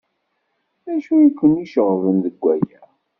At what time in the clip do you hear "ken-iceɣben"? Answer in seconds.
1.39-2.17